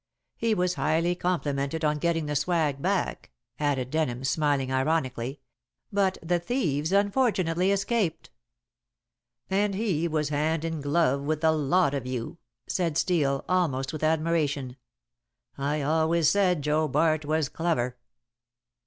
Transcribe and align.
He 0.35 0.55
was 0.55 0.73
highly 0.73 1.13
complimented 1.13 1.85
on 1.85 1.99
getting 1.99 2.25
the 2.25 2.35
swag 2.35 2.81
back," 2.81 3.29
added 3.59 3.91
Denham, 3.91 4.23
smiling 4.23 4.71
ironically, 4.71 5.41
"but 5.93 6.17
the 6.23 6.39
thieves 6.39 6.91
unfortunately 6.91 7.69
escaped." 7.71 8.31
"And 9.51 9.75
he 9.75 10.07
was 10.07 10.29
hand 10.29 10.65
in 10.65 10.81
glove 10.81 11.21
with 11.21 11.41
the 11.41 11.51
lot 11.51 11.93
of 11.93 12.07
you," 12.07 12.39
said 12.65 12.97
Steel, 12.97 13.45
almost 13.47 13.93
with 13.93 14.03
admiration. 14.03 14.75
"I 15.55 15.83
always 15.83 16.29
said 16.29 16.63
Joe 16.63 16.87
Bart 16.87 17.23
was 17.23 17.47
clever." 17.47 17.95